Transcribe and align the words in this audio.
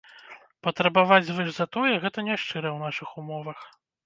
Патрабаваць 0.67 1.19
звыш 1.27 1.51
за 1.57 1.67
тое, 1.77 1.93
гэта 2.07 2.25
няшчыра 2.31 2.69
ў 2.73 2.79
нашых 2.89 3.15
умовах. 3.23 3.59